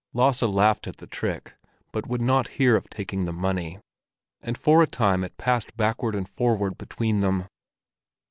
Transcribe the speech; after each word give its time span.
Lasse 0.15 0.41
laughed 0.41 0.87
at 0.87 0.97
the 0.97 1.05
trick, 1.05 1.53
but 1.91 2.07
would 2.07 2.21
not 2.21 2.47
hear 2.57 2.75
of 2.75 2.89
taking 2.89 3.25
the 3.25 3.31
money; 3.31 3.77
and 4.41 4.57
for 4.57 4.81
a 4.81 4.87
time 4.87 5.23
it 5.23 5.37
passed 5.37 5.77
backward 5.77 6.15
and 6.15 6.27
forward 6.27 6.75
between 6.75 7.19
them. 7.19 7.45